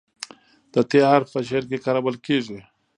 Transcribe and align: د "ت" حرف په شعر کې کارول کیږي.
د 0.73 0.75
"ت" 0.89 0.91
حرف 1.09 1.27
په 1.33 1.39
شعر 1.47 1.63
کې 1.69 1.77
کارول 1.85 2.15
کیږي. 2.25 2.59